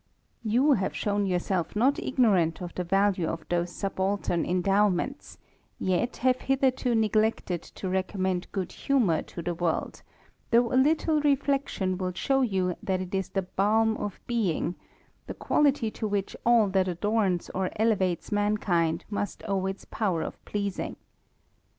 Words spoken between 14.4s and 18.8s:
^^^^^llZ^^^^^ fl]1 that jlHnmq nr plpvatps manVinr^